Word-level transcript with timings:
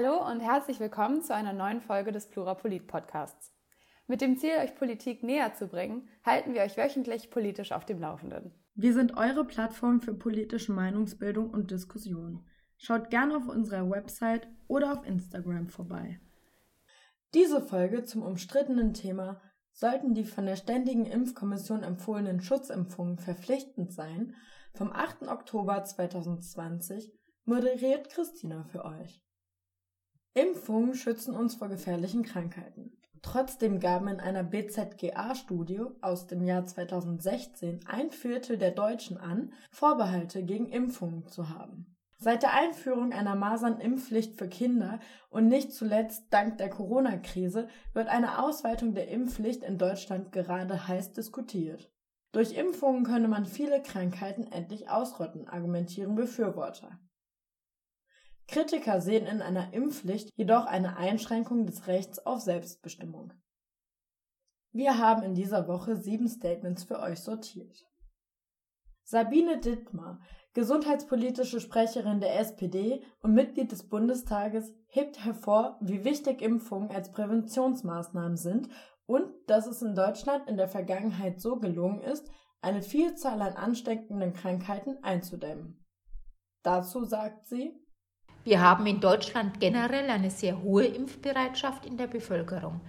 Hallo 0.00 0.24
und 0.30 0.38
herzlich 0.38 0.78
willkommen 0.78 1.22
zu 1.22 1.34
einer 1.34 1.52
neuen 1.52 1.80
Folge 1.80 2.12
des 2.12 2.28
Plurapolit 2.28 2.86
Podcasts. 2.86 3.52
Mit 4.06 4.20
dem 4.20 4.36
Ziel, 4.38 4.52
euch 4.62 4.76
Politik 4.76 5.24
näher 5.24 5.54
zu 5.54 5.66
bringen, 5.66 6.08
halten 6.24 6.54
wir 6.54 6.60
euch 6.60 6.76
wöchentlich 6.76 7.32
politisch 7.32 7.72
auf 7.72 7.84
dem 7.84 7.98
Laufenden. 7.98 8.52
Wir 8.76 8.94
sind 8.94 9.16
eure 9.16 9.44
Plattform 9.44 10.00
für 10.00 10.14
politische 10.14 10.70
Meinungsbildung 10.70 11.50
und 11.50 11.72
Diskussion. 11.72 12.46
Schaut 12.76 13.10
gerne 13.10 13.38
auf 13.38 13.48
unserer 13.48 13.90
Website 13.90 14.46
oder 14.68 14.92
auf 14.92 15.04
Instagram 15.04 15.66
vorbei. 15.68 16.20
Diese 17.34 17.60
Folge 17.60 18.04
zum 18.04 18.22
umstrittenen 18.22 18.94
Thema 18.94 19.40
sollten 19.72 20.14
die 20.14 20.26
von 20.26 20.46
der 20.46 20.54
Ständigen 20.54 21.06
Impfkommission 21.06 21.82
empfohlenen 21.82 22.40
Schutzimpfungen 22.40 23.18
verpflichtend 23.18 23.92
sein, 23.92 24.36
vom 24.74 24.92
8. 24.92 25.26
Oktober 25.26 25.82
2020 25.82 27.12
moderiert 27.46 28.10
Christina 28.10 28.62
für 28.62 28.84
euch. 28.84 29.24
Impfungen 30.38 30.94
schützen 30.94 31.34
uns 31.34 31.56
vor 31.56 31.68
gefährlichen 31.68 32.22
Krankheiten. 32.22 32.92
Trotzdem 33.22 33.80
gaben 33.80 34.06
in 34.06 34.20
einer 34.20 34.44
BZGA-Studie 34.44 35.82
aus 36.00 36.28
dem 36.28 36.44
Jahr 36.44 36.64
2016 36.64 37.80
ein 37.86 38.10
Viertel 38.12 38.56
der 38.56 38.70
Deutschen 38.70 39.18
an, 39.18 39.52
Vorbehalte 39.72 40.44
gegen 40.44 40.68
Impfungen 40.68 41.26
zu 41.26 41.48
haben. 41.48 41.96
Seit 42.18 42.42
der 42.42 42.54
Einführung 42.54 43.12
einer 43.12 43.34
Masernimpfpflicht 43.34 44.36
für 44.36 44.48
Kinder 44.48 45.00
und 45.28 45.48
nicht 45.48 45.72
zuletzt 45.72 46.26
dank 46.30 46.58
der 46.58 46.70
Corona-Krise 46.70 47.68
wird 47.92 48.08
eine 48.08 48.42
Ausweitung 48.42 48.94
der 48.94 49.08
Impfpflicht 49.08 49.62
in 49.64 49.78
Deutschland 49.78 50.30
gerade 50.30 50.86
heiß 50.86 51.12
diskutiert. 51.12 51.90
Durch 52.32 52.56
Impfungen 52.56 53.04
könne 53.04 53.28
man 53.28 53.44
viele 53.44 53.82
Krankheiten 53.82 54.44
endlich 54.44 54.88
ausrotten, 54.90 55.48
argumentieren 55.48 56.14
Befürworter. 56.14 56.98
Kritiker 58.48 59.02
sehen 59.02 59.26
in 59.26 59.42
einer 59.42 59.74
Impfpflicht 59.74 60.30
jedoch 60.34 60.64
eine 60.64 60.96
Einschränkung 60.96 61.66
des 61.66 61.86
Rechts 61.86 62.18
auf 62.18 62.40
Selbstbestimmung. 62.40 63.34
Wir 64.72 64.98
haben 64.98 65.22
in 65.22 65.34
dieser 65.34 65.68
Woche 65.68 65.96
sieben 65.96 66.28
Statements 66.28 66.84
für 66.84 66.98
euch 66.98 67.20
sortiert. 67.20 67.86
Sabine 69.04 69.58
Dittmar, 69.58 70.20
gesundheitspolitische 70.54 71.60
Sprecherin 71.60 72.20
der 72.20 72.38
SPD 72.40 73.02
und 73.20 73.32
Mitglied 73.32 73.72
des 73.72 73.88
Bundestages, 73.88 74.74
hebt 74.86 75.24
hervor, 75.24 75.78
wie 75.80 76.04
wichtig 76.04 76.42
Impfungen 76.42 76.90
als 76.90 77.12
Präventionsmaßnahmen 77.12 78.36
sind 78.36 78.68
und 79.06 79.30
dass 79.46 79.66
es 79.66 79.82
in 79.82 79.94
Deutschland 79.94 80.48
in 80.48 80.56
der 80.56 80.68
Vergangenheit 80.68 81.40
so 81.40 81.58
gelungen 81.58 82.00
ist, 82.00 82.30
eine 82.60 82.82
Vielzahl 82.82 83.40
an 83.40 83.54
ansteckenden 83.54 84.32
Krankheiten 84.32 85.02
einzudämmen. 85.02 85.84
Dazu 86.62 87.04
sagt 87.04 87.46
sie, 87.46 87.78
wir 88.44 88.60
haben 88.60 88.86
in 88.86 89.00
Deutschland 89.00 89.60
generell 89.60 90.08
eine 90.10 90.30
sehr 90.30 90.62
hohe 90.62 90.84
Impfbereitschaft 90.84 91.84
in 91.86 91.96
der 91.96 92.06
Bevölkerung. 92.06 92.80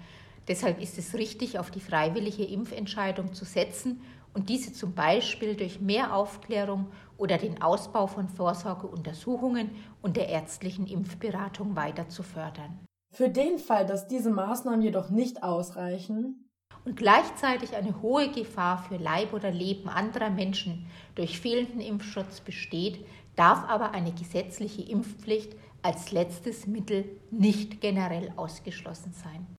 Deshalb 0.47 0.81
ist 0.81 0.97
es 0.97 1.14
richtig, 1.14 1.59
auf 1.59 1.69
die 1.69 1.80
freiwillige 1.80 2.44
Impfentscheidung 2.44 3.33
zu 3.33 3.45
setzen 3.45 4.02
und 4.33 4.50
diese 4.50 4.73
zum 4.73 4.94
Beispiel 4.94 5.55
durch 5.55 5.80
mehr 5.80 6.16
Aufklärung 6.16 6.88
oder 7.17 7.38
den 7.38 7.61
Ausbau 7.61 8.08
von 8.08 8.30
Vorsorgeuntersuchungen 8.30 9.72
und 10.02 10.17
der 10.17 10.30
ärztlichen 10.30 10.88
Impfberatung 10.88 11.75
weiter 11.75 12.09
zu 12.09 12.23
fördern. 12.23 12.80
Für 13.11 13.30
den 13.30 13.58
Fall, 13.58 13.86
dass 13.86 14.08
diese 14.08 14.30
Maßnahmen 14.30 14.81
jedoch 14.81 15.09
nicht 15.09 15.44
ausreichen 15.44 16.48
und 16.90 16.95
gleichzeitig 16.95 17.76
eine 17.76 18.02
hohe 18.02 18.32
Gefahr 18.32 18.82
für 18.82 18.98
Leib 18.98 19.34
oder 19.34 19.52
Leben 19.52 19.90
anderer 19.90 20.32
Menschen 20.32 20.88
durch 21.14 21.40
fehlenden 21.40 21.82
Impfschutz 21.82 22.42
besteht, 22.42 23.06
darf 23.36 23.64
aber 23.70 23.92
eine 23.92 24.12
gesetzliche 24.12 24.82
Impfpflicht 24.82 25.55
als 25.83 26.11
letztes 26.11 26.66
Mittel 26.66 27.05
nicht 27.30 27.80
generell 27.80 28.33
ausgeschlossen 28.38 29.14
sein. 29.14 29.55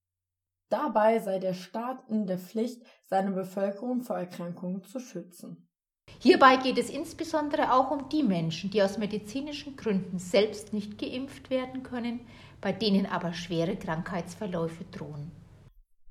Dabei 0.71 1.21
sei 1.21 1.39
der 1.39 1.55
Staat 1.55 2.03
in 2.09 2.27
der 2.27 2.39
Pflicht, 2.39 2.83
seine 3.05 3.31
Bevölkerung 3.31 4.03
vor 4.03 4.17
Erkrankungen 4.17 4.83
zu 4.83 4.99
schützen. 4.99 5.69
Hierbei 6.19 6.57
geht 6.57 6.79
es 6.79 6.91
insbesondere 6.91 7.73
auch 7.73 7.93
um 7.93 8.09
die 8.09 8.25
Menschen, 8.25 8.71
die 8.71 8.83
aus 8.83 8.99
medizinischen 8.99 9.77
Gründen 9.77 10.19
selbst 10.19 10.73
nicht 10.73 10.99
geimpft 10.99 11.49
werden 11.49 11.85
können, 11.85 12.27
bei 12.61 12.73
denen 12.73 13.07
aber 13.07 13.33
schwere 13.35 13.77
Krankheitsverläufe 13.77 14.85
drohen. 14.91 15.31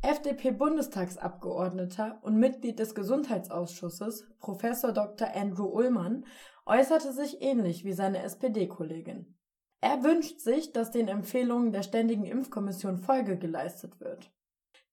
FDP-Bundestagsabgeordneter 0.01 2.19
und 2.21 2.37
Mitglied 2.37 2.79
des 2.79 2.95
Gesundheitsausschusses, 2.95 4.29
Prof. 4.39 4.61
Dr. 4.61 5.27
Andrew 5.35 5.65
Ullmann, 5.65 6.25
äußerte 6.65 7.11
sich 7.11 7.41
ähnlich 7.41 7.83
wie 7.83 7.93
seine 7.93 8.23
SPD-Kollegin. 8.23 9.35
Er 9.81 10.03
wünscht 10.03 10.39
sich, 10.39 10.71
dass 10.71 10.91
den 10.91 11.07
Empfehlungen 11.07 11.71
der 11.71 11.83
Ständigen 11.83 12.25
Impfkommission 12.25 12.97
Folge 12.97 13.37
geleistet 13.37 13.99
wird. 13.99 14.31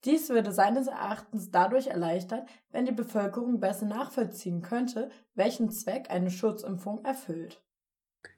Dies 0.05 0.29
würde 0.29 0.53
seines 0.53 0.87
Erachtens 0.87 1.51
dadurch 1.51 1.89
erleichtert, 1.89 2.49
wenn 2.71 2.87
die 2.87 2.93
Bevölkerung 2.93 3.61
besser 3.61 3.87
nachvollziehen 3.87 4.63
könnte, 4.63 5.11
welchen 5.35 5.71
Zweck 5.71 6.11
eine 6.11 6.31
Schutzimpfung 6.31 7.05
erfüllt. 7.05 7.65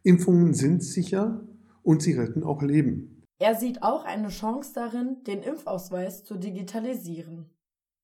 Impfungen 0.03 0.55
sind 0.55 0.83
sicher 0.83 1.47
und 1.83 2.03
sie 2.03 2.15
retten 2.15 2.45
auch 2.45 2.62
Leben. 2.62 3.18
Er 3.38 3.54
sieht 3.54 3.82
auch 3.82 4.04
eine 4.04 4.28
Chance 4.28 4.72
darin, 4.75 5.22
den 5.25 5.43
Impfausweis 5.43 6.25
zu 6.25 6.37
digitalisieren. 6.37 7.47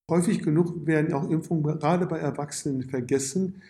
Häufig 0.09 0.43
genug 0.43 0.87
werden 0.87 1.12
auch 1.12 1.28
Impfungen 1.28 1.62
gerade 1.62 2.06
bei 2.06 2.19
Erwachsenen 2.19 2.83
vergessen, 2.83 3.62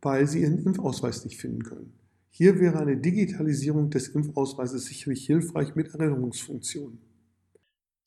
weil 0.00 0.26
sie 0.26 0.42
ihren 0.42 0.64
Impfausweis 0.64 1.24
nicht 1.24 1.38
finden 1.38 1.64
können. 1.64 1.92
Hier 2.30 2.60
wäre 2.60 2.78
eine 2.78 2.96
Digitalisierung 2.96 3.90
des 3.90 4.08
Impfausweises 4.08 4.86
sicherlich 4.86 5.26
hilfreich 5.26 5.74
mit 5.74 5.88
Erinnerungsfunktionen. 5.88 7.00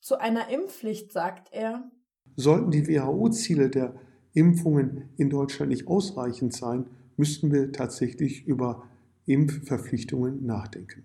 Zu 0.00 0.18
einer 0.18 0.48
Impfpflicht 0.48 1.12
sagt 1.12 1.52
er, 1.52 1.90
sollten 2.34 2.70
die 2.70 2.88
WHO-Ziele 2.88 3.68
der 3.68 3.94
Impfungen 4.32 5.10
in 5.18 5.28
Deutschland 5.28 5.70
nicht 5.70 5.86
ausreichend 5.86 6.54
sein, 6.54 6.86
müssten 7.16 7.52
wir 7.52 7.70
tatsächlich 7.72 8.46
über 8.46 8.88
Impfverpflichtungen 9.26 10.46
nachdenken. 10.46 11.04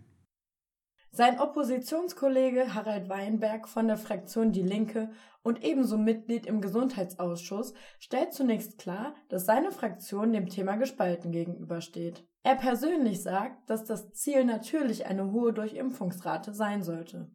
Sein 1.18 1.40
Oppositionskollege 1.40 2.76
Harald 2.76 3.10
Weinberg 3.10 3.68
von 3.68 3.88
der 3.88 3.98
Fraktion 3.98 4.52
Die 4.52 4.62
Linke 4.62 5.10
und 5.42 5.64
ebenso 5.64 5.98
Mitglied 5.98 6.46
im 6.46 6.62
Gesundheitsausschuss 6.62 7.74
stellt 7.98 8.34
zunächst 8.34 8.78
klar, 8.78 9.16
dass 9.28 9.48
seine 9.48 9.72
Fraktion 9.72 10.32
dem 10.32 10.48
Thema 10.48 10.76
gespalten 10.76 11.32
gegenübersteht. 11.32 12.24
Er 12.44 12.54
persönlich 12.54 13.24
sagt, 13.24 13.68
dass 13.68 13.84
das 13.84 14.14
Ziel 14.14 14.46
natürlich 14.46 15.08
eine 15.08 15.32
hohe 15.32 15.54
Durchimpfungsrate 15.54 16.54
sein 16.54 16.84
sollte. 16.84 17.32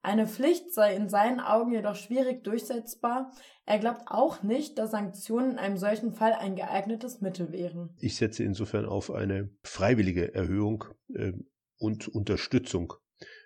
Eine 0.00 0.26
Pflicht 0.26 0.74
sei 0.74 0.96
in 0.96 1.08
seinen 1.08 1.38
Augen 1.38 1.70
jedoch 1.70 1.94
schwierig 1.94 2.42
durchsetzbar. 2.42 3.30
Er 3.64 3.78
glaubt 3.78 4.08
auch 4.08 4.42
nicht, 4.42 4.76
dass 4.76 4.90
Sanktionen 4.90 5.52
in 5.52 5.58
einem 5.58 5.76
solchen 5.76 6.14
Fall 6.14 6.32
ein 6.32 6.56
geeignetes 6.56 7.20
Mittel 7.20 7.52
wären. 7.52 7.94
Ich 8.00 8.16
setze 8.16 8.42
insofern 8.42 8.86
auf 8.86 9.12
eine 9.12 9.50
freiwillige 9.62 10.34
Erhöhung 10.34 10.84
äh, 11.14 11.34
und 11.78 12.08
Unterstützung 12.08 12.94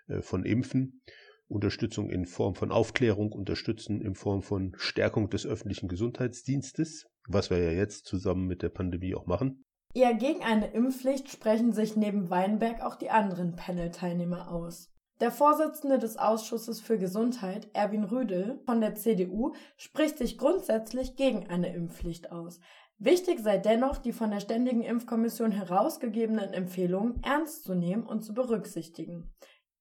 äh, 0.08 0.22
von 0.22 0.44
Impfen, 0.44 1.02
Unterstützung 1.48 2.10
in 2.10 2.26
Form 2.26 2.54
von 2.54 2.72
Aufklärung, 2.72 3.32
Unterstützen 3.32 4.00
in 4.00 4.14
Form 4.14 4.42
von 4.42 4.74
Stärkung 4.76 5.30
des 5.30 5.46
öffentlichen 5.46 5.88
Gesundheitsdienstes, 5.88 7.06
was 7.28 7.50
wir 7.50 7.58
ja 7.58 7.70
jetzt 7.70 8.06
zusammen 8.06 8.46
mit 8.46 8.62
der 8.62 8.70
Pandemie 8.70 9.14
auch 9.14 9.26
machen. 9.26 9.64
Eher 9.94 10.14
gegen 10.14 10.42
eine 10.42 10.72
Impfpflicht 10.72 11.30
sprechen 11.30 11.72
sich 11.72 11.96
neben 11.96 12.28
Weinberg 12.28 12.82
auch 12.82 12.96
die 12.96 13.10
anderen 13.10 13.56
Panel-Teilnehmer 13.56 14.50
aus. 14.50 14.90
Der 15.20 15.30
Vorsitzende 15.30 15.98
des 15.98 16.18
Ausschusses 16.18 16.82
für 16.82 16.98
Gesundheit, 16.98 17.70
Erwin 17.72 18.04
Rüdel 18.04 18.60
von 18.66 18.82
der 18.82 18.94
CDU, 18.96 19.54
spricht 19.78 20.18
sich 20.18 20.36
grundsätzlich 20.36 21.16
gegen 21.16 21.48
eine 21.48 21.74
Impfpflicht 21.74 22.30
aus. 22.30 22.60
Wichtig 22.98 23.40
sei 23.40 23.58
dennoch, 23.58 23.98
die 23.98 24.12
von 24.12 24.30
der 24.30 24.40
Ständigen 24.40 24.82
Impfkommission 24.82 25.50
herausgegebenen 25.50 26.52
Empfehlungen 26.52 27.20
ernst 27.22 27.64
zu 27.64 27.74
nehmen 27.74 28.04
und 28.04 28.22
zu 28.22 28.32
berücksichtigen. 28.32 29.34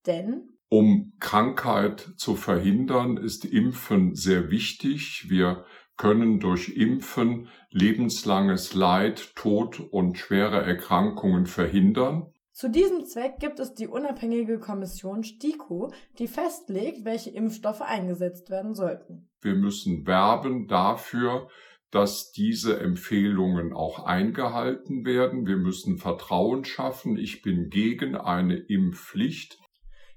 Denn 0.06 0.50
um 0.67 1.13
Krankheit 1.19 2.12
zu 2.17 2.35
verhindern, 2.35 3.17
ist 3.17 3.45
Impfen 3.45 4.15
sehr 4.15 4.50
wichtig. 4.50 5.29
Wir 5.29 5.63
können 5.95 6.39
durch 6.39 6.69
Impfen 6.69 7.47
lebenslanges 7.69 8.73
Leid, 8.73 9.35
Tod 9.35 9.79
und 9.79 10.17
schwere 10.17 10.62
Erkrankungen 10.62 11.45
verhindern. 11.45 12.33
Zu 12.51 12.69
diesem 12.69 13.06
Zweck 13.06 13.39
gibt 13.39 13.59
es 13.59 13.73
die 13.73 13.88
unabhängige 13.88 14.59
Kommission 14.59 15.23
STIKO, 15.23 15.91
die 16.19 16.27
festlegt, 16.27 17.06
welche 17.06 17.29
Impfstoffe 17.29 17.81
eingesetzt 17.81 18.50
werden 18.50 18.73
sollten. 18.73 19.29
Wir 19.41 19.56
müssen 19.56 20.07
werben 20.07 20.67
dafür, 20.67 21.50
dass 21.95 22.33
diese 22.33 22.77
Empfehlungen 22.77 23.71
auch 23.71 24.03
eingehalten 24.06 25.06
werden. 25.06 25.47
Wir 25.47 25.56
müssen 25.56 25.97
Vertrauen 25.97 26.65
schaffen. 26.65 27.15
Ich 27.15 27.42
bin 27.42 27.69
gegen 27.69 28.18
eine 28.18 28.57
Impfpflicht. 28.57 29.57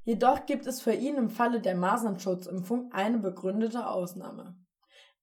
Jedoch 0.03 0.45
gibt 0.45 0.67
es 0.67 0.81
für 0.81 0.93
ihn 0.93 1.15
im 1.15 1.31
Falle 1.31 1.61
der 1.61 1.77
Masernschutzimpfung 1.77 2.91
eine 2.91 3.19
begründete 3.19 3.89
Ausnahme. 3.89 4.57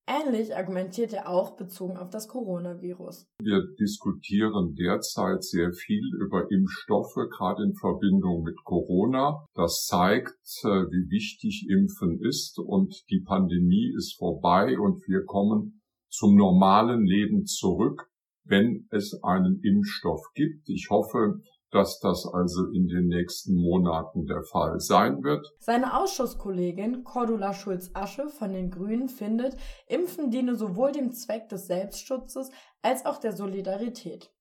Ähnlich 0.08 0.56
argumentiert 0.56 1.12
er 1.12 1.28
auch 1.28 1.58
bezogen 1.58 1.98
auf 1.98 2.10
das 2.10 2.30
Coronavirus. 2.30 3.26
Wir 3.42 3.62
diskutieren 3.78 4.76
derzeit 4.76 5.44
sehr 5.44 5.74
viel 5.74 6.06
über 6.22 6.50
Impfstoffe, 6.50 7.18
gerade 7.36 7.64
in 7.64 7.74
Verbindung 7.74 8.44
mit 8.44 8.64
Corona. 8.64 9.46
Das 9.56 9.86
zeigt, 9.88 10.38
äh, 10.64 10.68
wie 10.68 11.10
wichtig 11.10 11.68
Impfen 11.70 12.22
ist 12.22 12.60
und 12.60 13.04
die 13.10 13.24
Pandemie 13.26 13.94
ist 13.98 14.16
vorbei 14.18 14.80
und 14.80 15.06
wir 15.06 15.26
kommen 15.26 15.82
zum 16.16 16.36
normalen 16.36 17.06
Leben 17.06 17.46
zurück, 17.46 18.10
wenn 18.44 18.88
es 18.92 19.20
einen 19.24 19.60
Impfstoff 19.64 20.22
gibt. 20.34 20.70
Ich 20.70 20.88
hoffe, 20.90 21.42
dass 21.72 22.00
das 22.00 22.26
also 22.32 22.68
in 22.74 22.88
den 22.88 23.08
nächsten 23.08 23.56
Monaten 23.56 24.26
der 24.26 24.44
Fall 24.44 24.80
sein 24.80 25.24
wird. 25.24 25.46
Seine 25.60 26.00
Ausschusskollegin 26.00 27.04
Cordula 27.04 27.54
Schulz-Asche 27.54 28.30
von 28.30 28.54
den 28.54 28.72
Grünen 28.72 29.10
findet, 29.10 29.58
Impfen 29.88 30.32
diene 30.32 30.56
sowohl 30.56 30.94
dem 30.94 31.12
Zweck 31.12 31.50
des 31.50 31.68
Selbstschutzes 31.68 32.50
als 32.82 33.06
auch 33.06 33.18
der 33.18 33.34
Solidarität. 33.34 34.32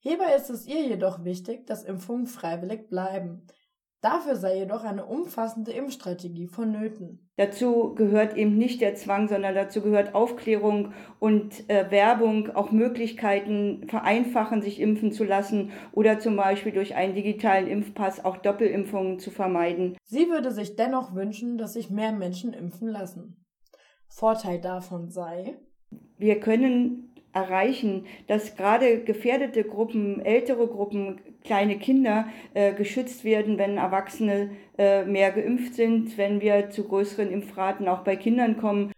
Hierbei 0.00 0.34
ist 0.34 0.48
es 0.48 0.66
ihr 0.66 0.86
jedoch 0.86 1.24
wichtig, 1.24 1.66
dass 1.66 1.84
Impfungen 1.84 2.26
freiwillig 2.26 2.88
bleiben. 2.88 3.46
Dafür 4.00 4.36
sei 4.36 4.58
jedoch 4.58 4.84
eine 4.84 5.04
umfassende 5.04 5.72
Impfstrategie 5.72 6.46
vonnöten. 6.46 7.28
Dazu 7.36 7.96
gehört 7.96 8.36
eben 8.36 8.56
nicht 8.56 8.80
der 8.80 8.94
Zwang, 8.94 9.26
sondern 9.28 9.56
dazu 9.56 9.80
gehört 9.82 10.14
Aufklärung 10.14 10.92
und 11.18 11.68
äh, 11.68 11.90
Werbung, 11.90 12.54
auch 12.54 12.70
Möglichkeiten 12.70 13.88
vereinfachen, 13.88 14.62
sich 14.62 14.80
impfen 14.80 15.10
zu 15.10 15.24
lassen 15.24 15.72
oder 15.90 16.20
zum 16.20 16.36
Beispiel 16.36 16.70
durch 16.70 16.94
einen 16.94 17.14
digitalen 17.14 17.66
Impfpass 17.66 18.24
auch 18.24 18.36
Doppelimpfungen 18.36 19.18
zu 19.18 19.32
vermeiden. 19.32 19.96
Sie 20.04 20.28
würde 20.28 20.52
sich 20.52 20.76
dennoch 20.76 21.16
wünschen, 21.16 21.58
dass 21.58 21.72
sich 21.72 21.90
mehr 21.90 22.12
Menschen 22.12 22.52
impfen 22.52 22.88
lassen. 22.88 23.44
Vorteil 24.06 24.60
davon 24.60 25.10
sei, 25.10 25.58
wir 26.18 26.38
können 26.38 27.07
erreichen, 27.32 28.06
dass 28.26 28.56
gerade 28.56 29.04
gefährdete 29.04 29.64
Gruppen, 29.64 30.20
ältere 30.20 30.66
Gruppen, 30.66 31.20
kleine 31.44 31.78
Kinder 31.78 32.26
äh, 32.54 32.72
geschützt 32.74 33.24
werden, 33.24 33.58
wenn 33.58 33.78
Erwachsene 33.78 34.50
äh, 34.76 35.04
mehr 35.04 35.32
geimpft 35.32 35.74
sind, 35.74 36.18
wenn 36.18 36.40
wir 36.40 36.70
zu 36.70 36.84
größeren 36.84 37.30
Impfraten 37.30 37.88
auch 37.88 38.00
bei 38.00 38.16
Kindern 38.16 38.56
kommen. 38.56 38.92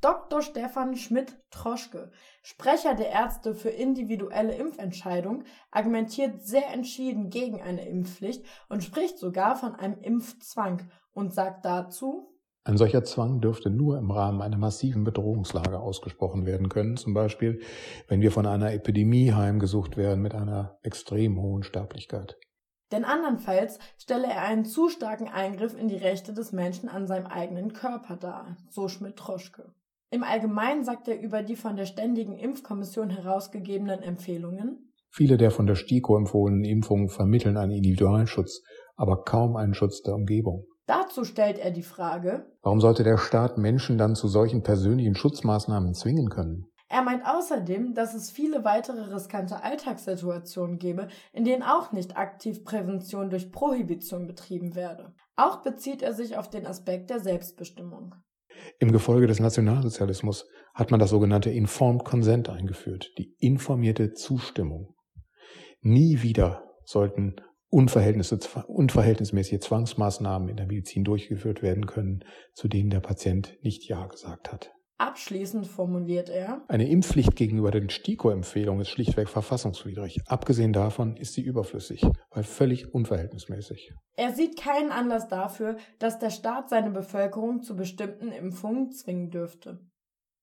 Dr. 0.00 0.40
Stefan 0.40 0.96
Schmidt-Troschke, 0.96 2.10
Sprecher 2.42 2.94
der 2.94 3.10
Ärzte 3.10 3.54
für 3.54 3.68
individuelle 3.68 4.54
Impfentscheidung, 4.54 5.44
argumentiert 5.70 6.42
sehr 6.42 6.72
entschieden 6.72 7.28
gegen 7.28 7.60
eine 7.60 7.86
Impfpflicht 7.86 8.42
und 8.70 8.82
spricht 8.82 9.18
sogar 9.18 9.56
von 9.56 9.74
einem 9.74 10.00
Impfzwang 10.00 10.90
und 11.12 11.34
sagt 11.34 11.66
dazu, 11.66 12.34
ein 12.64 12.76
solcher 12.76 13.04
Zwang 13.04 13.40
dürfte 13.40 13.70
nur 13.70 13.98
im 13.98 14.10
Rahmen 14.10 14.42
einer 14.42 14.58
massiven 14.58 15.02
Bedrohungslage 15.04 15.80
ausgesprochen 15.80 16.44
werden 16.44 16.68
können, 16.68 16.96
zum 16.96 17.14
Beispiel 17.14 17.60
wenn 18.08 18.20
wir 18.20 18.30
von 18.30 18.46
einer 18.46 18.72
Epidemie 18.72 19.32
heimgesucht 19.32 19.96
werden 19.96 20.20
mit 20.20 20.34
einer 20.34 20.78
extrem 20.82 21.40
hohen 21.40 21.62
Sterblichkeit. 21.62 22.36
Denn 22.92 23.04
andernfalls 23.04 23.78
stelle 23.98 24.26
er 24.26 24.42
einen 24.42 24.64
zu 24.64 24.88
starken 24.88 25.28
Eingriff 25.28 25.78
in 25.78 25.88
die 25.88 25.96
Rechte 25.96 26.34
des 26.34 26.52
Menschen 26.52 26.88
an 26.88 27.06
seinem 27.06 27.26
eigenen 27.26 27.72
Körper 27.72 28.16
dar, 28.16 28.56
so 28.68 28.88
Schmidt-Troschke. 28.88 29.72
Im 30.10 30.24
Allgemeinen 30.24 30.84
sagt 30.84 31.06
er 31.06 31.20
über 31.20 31.42
die 31.42 31.56
von 31.56 31.76
der 31.76 31.86
Ständigen 31.86 32.36
Impfkommission 32.36 33.10
herausgegebenen 33.10 34.02
Empfehlungen, 34.02 34.90
Viele 35.12 35.36
der 35.36 35.50
von 35.50 35.66
der 35.66 35.74
STIKO 35.74 36.16
empfohlenen 36.16 36.64
Impfungen 36.64 37.08
vermitteln 37.08 37.56
einen 37.56 37.72
Individualschutz, 37.72 38.62
aber 38.94 39.24
kaum 39.24 39.56
einen 39.56 39.74
Schutz 39.74 40.02
der 40.02 40.14
Umgebung. 40.14 40.66
Dazu 40.90 41.24
stellt 41.24 41.60
er 41.60 41.70
die 41.70 41.84
Frage, 41.84 42.46
warum 42.62 42.80
sollte 42.80 43.04
der 43.04 43.16
Staat 43.16 43.58
Menschen 43.58 43.96
dann 43.96 44.16
zu 44.16 44.26
solchen 44.26 44.64
persönlichen 44.64 45.14
Schutzmaßnahmen 45.14 45.94
zwingen 45.94 46.30
können? 46.30 46.66
Er 46.88 47.02
meint 47.02 47.24
außerdem, 47.24 47.94
dass 47.94 48.12
es 48.12 48.32
viele 48.32 48.64
weitere 48.64 49.02
riskante 49.14 49.62
Alltagssituationen 49.62 50.80
gebe, 50.80 51.06
in 51.32 51.44
denen 51.44 51.62
auch 51.62 51.92
nicht 51.92 52.16
aktiv 52.16 52.64
Prävention 52.64 53.30
durch 53.30 53.52
Prohibition 53.52 54.26
betrieben 54.26 54.74
werde. 54.74 55.14
Auch 55.36 55.62
bezieht 55.62 56.02
er 56.02 56.12
sich 56.12 56.36
auf 56.36 56.50
den 56.50 56.66
Aspekt 56.66 57.10
der 57.10 57.20
Selbstbestimmung. 57.20 58.16
Im 58.80 58.90
Gefolge 58.90 59.28
des 59.28 59.38
Nationalsozialismus 59.38 60.48
hat 60.74 60.90
man 60.90 60.98
das 60.98 61.10
sogenannte 61.10 61.50
Informed 61.50 62.04
Consent 62.04 62.48
eingeführt, 62.48 63.12
die 63.16 63.36
informierte 63.38 64.12
Zustimmung. 64.14 64.96
Nie 65.82 66.22
wieder 66.22 66.64
sollten 66.84 67.36
unverhältnismäßige 67.70 69.60
Zwangsmaßnahmen 69.60 70.48
in 70.48 70.56
der 70.56 70.66
Medizin 70.66 71.04
durchgeführt 71.04 71.62
werden 71.62 71.86
können, 71.86 72.24
zu 72.54 72.68
denen 72.68 72.90
der 72.90 73.00
Patient 73.00 73.56
nicht 73.62 73.88
Ja 73.88 74.06
gesagt 74.06 74.52
hat. 74.52 74.72
Abschließend 75.00 75.66
formuliert 75.66 76.28
er, 76.28 76.62
eine 76.68 76.86
Impfpflicht 76.86 77.34
gegenüber 77.34 77.70
den 77.70 77.88
STIKO-Empfehlungen 77.88 78.82
ist 78.82 78.90
schlichtweg 78.90 79.30
verfassungswidrig. 79.30 80.20
Abgesehen 80.26 80.74
davon 80.74 81.16
ist 81.16 81.32
sie 81.32 81.40
überflüssig, 81.40 82.04
weil 82.30 82.44
völlig 82.44 82.92
unverhältnismäßig. 82.92 83.94
Er 84.16 84.34
sieht 84.34 84.60
keinen 84.60 84.92
Anlass 84.92 85.26
dafür, 85.26 85.78
dass 85.98 86.18
der 86.18 86.28
Staat 86.28 86.68
seine 86.68 86.90
Bevölkerung 86.90 87.62
zu 87.62 87.76
bestimmten 87.76 88.30
Impfungen 88.30 88.90
zwingen 88.90 89.30
dürfte. 89.30 89.78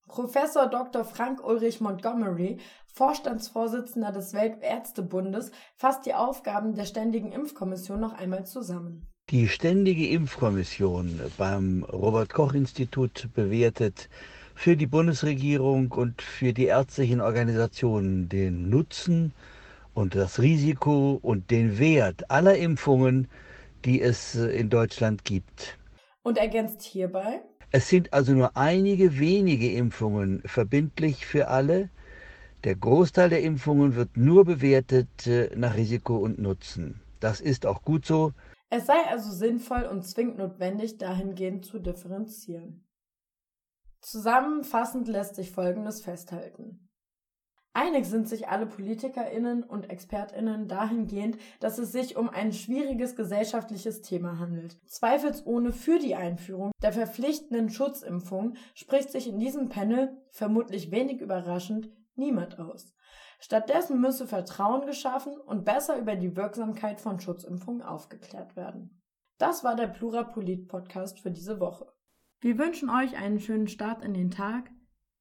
Professor 0.08 0.68
Dr. 0.68 1.04
Frank 1.04 1.44
Ulrich 1.46 1.82
Montgomery, 1.82 2.58
Vorstandsvorsitzender 2.94 4.12
des 4.12 4.34
Weltärztebundes, 4.34 5.52
fasst 5.76 6.06
die 6.06 6.14
Aufgaben 6.14 6.76
der 6.76 6.86
Ständigen 6.86 7.32
Impfkommission 7.32 8.00
noch 8.00 8.14
einmal 8.14 8.46
zusammen. 8.46 9.08
Die 9.30 9.50
Ständige 9.50 10.08
Impfkommission 10.08 11.20
beim 11.38 11.84
Robert 11.84 12.34
Koch 12.34 12.54
Institut 12.54 13.28
bewertet 13.36 14.10
für 14.56 14.78
die 14.78 14.88
Bundesregierung 14.88 15.92
und 15.92 16.22
für 16.22 16.54
die 16.54 16.66
ärztlichen 16.66 17.22
Organisationen 17.22 18.30
den 18.30 18.70
Nutzen 18.70 19.34
und 19.94 20.16
das 20.16 20.40
Risiko 20.40 21.20
und 21.22 21.52
den 21.52 21.78
Wert 21.78 22.32
aller 22.32 22.56
Impfungen, 22.56 23.28
die 23.84 24.02
es 24.02 24.34
in 24.36 24.70
Deutschland 24.70 25.26
gibt. 25.26 25.78
Und 26.24 26.38
ergänzt 26.38 26.82
hierbei, 26.82 27.42
es 27.72 27.90
sind 27.90 28.14
also 28.14 28.34
nur 28.34 28.56
einige 28.56 29.20
wenige 29.20 29.72
Impfungen 29.72 30.42
verbindlich 30.46 31.26
für 31.26 31.50
alle. 31.50 31.90
Der 32.64 32.76
Großteil 32.76 33.30
der 33.30 33.44
Impfungen 33.44 33.96
wird 33.96 34.16
nur 34.16 34.46
bewertet 34.46 35.28
äh, 35.28 35.56
nach 35.56 35.76
Risiko 35.76 36.18
und 36.18 36.40
Nutzen. 36.40 37.02
Das 37.20 37.42
ist 37.42 37.66
auch 37.66 37.84
gut 37.84 38.06
so. 38.06 38.34
Es 38.70 38.86
sei 38.86 39.06
also 39.08 39.32
sinnvoll 39.32 39.84
und 39.84 40.04
zwingend 40.04 40.38
notwendig, 40.38 40.98
dahingehend 40.98 41.66
zu 41.66 41.80
differenzieren. 41.80 42.86
Zusammenfassend 44.02 45.08
lässt 45.08 45.36
sich 45.36 45.52
Folgendes 45.52 46.02
festhalten. 46.02 46.87
Einig 47.78 48.06
sind 48.06 48.28
sich 48.28 48.48
alle 48.48 48.66
PolitikerInnen 48.66 49.62
und 49.62 49.92
ExpertInnen 49.92 50.68
dahingehend, 50.68 51.38
dass 51.60 51.78
es 51.78 51.92
sich 51.92 52.18
um 52.18 52.28
ein 52.28 52.52
schwieriges 52.52 53.16
gesellschaftliches 53.16 54.02
Thema 54.02 54.40
handelt. 54.40 54.80
Zweifelsohne 54.88 55.72
für 55.72 56.00
die 56.00 56.16
Einführung 56.16 56.72
der 56.82 56.92
verpflichtenden 56.92 57.70
Schutzimpfung 57.70 58.56
spricht 58.74 59.12
sich 59.12 59.28
in 59.30 59.38
diesem 59.38 59.70
Panel, 59.70 60.18
vermutlich 60.32 60.90
wenig 60.90 61.22
überraschend, 61.22 61.92
niemand 62.16 62.58
aus. 62.58 62.96
Stattdessen 63.38 64.02
müsse 64.02 64.26
Vertrauen 64.26 64.88
geschaffen 64.88 65.38
und 65.38 65.64
besser 65.64 66.00
über 66.00 66.16
die 66.16 66.36
Wirksamkeit 66.36 67.00
von 67.00 67.20
Schutzimpfungen 67.20 67.84
aufgeklärt 67.84 68.56
werden. 68.56 69.04
Das 69.38 69.64
war 69.64 69.76
der 69.76 69.86
Plurapolit-Podcast 69.86 71.20
für 71.20 71.30
diese 71.30 71.60
Woche. 71.60 71.86
Wir 72.40 72.58
wünschen 72.58 72.90
euch 72.90 73.16
einen 73.18 73.40
schönen 73.40 73.68
Start 73.68 74.04
in 74.04 74.16
den 74.16 74.32
Tag, 74.32 74.72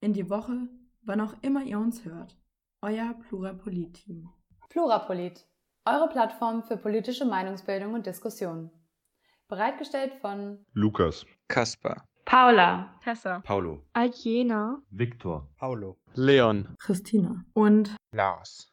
in 0.01 0.15
die 0.15 0.31
Woche, 0.31 0.71
wann 1.03 1.21
auch 1.21 1.35
immer 1.43 1.63
ihr 1.63 1.79
uns 1.79 2.07
hört. 2.07 2.35
Euer 2.83 3.15
Plurapolit-Team. 3.29 4.29
Plurapolit, 4.69 5.47
eure 5.87 6.09
Plattform 6.09 6.63
für 6.63 6.77
politische 6.77 7.25
Meinungsbildung 7.25 7.95
und 7.95 8.07
Diskussion. 8.07 8.71
Bereitgestellt 9.49 10.13
von 10.21 10.65
Lukas, 10.75 11.25
Kaspar, 11.49 12.07
Paula, 12.27 12.95
Tessa, 13.03 13.41
Paulo, 13.41 13.83
Aljena, 13.95 14.83
Viktor, 14.91 15.49
Paulo, 15.57 15.97
Leon, 16.15 16.77
Christina. 16.79 17.45
Und 17.55 17.97
Lars. 18.13 18.71